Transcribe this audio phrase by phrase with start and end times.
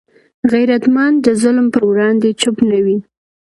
[0.51, 2.97] غیرتمند د ظلم پر وړاندې چوپ نه وي